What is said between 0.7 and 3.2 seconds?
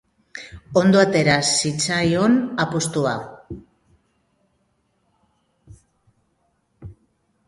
Ondo atera zitzaion apustua.